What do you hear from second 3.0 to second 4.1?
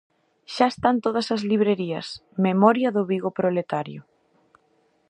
Vigo proletario".